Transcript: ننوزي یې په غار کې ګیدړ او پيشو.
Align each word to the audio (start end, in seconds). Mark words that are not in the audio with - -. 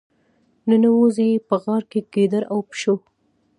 ننوزي 0.69 1.27
یې 1.33 1.43
په 1.47 1.55
غار 1.63 1.83
کې 1.91 1.99
ګیدړ 2.13 2.41
او 2.51 2.59
پيشو. 2.69 2.95